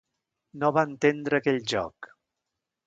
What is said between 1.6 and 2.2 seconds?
joc...